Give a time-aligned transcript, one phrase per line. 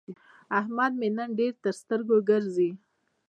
[0.59, 2.69] احمد مې نن ډېر تر سترګو ګرځي.